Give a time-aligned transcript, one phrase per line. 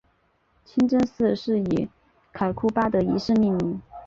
[0.65, 1.87] 清真寺是以
[2.33, 3.79] 凯库巴德一世命名。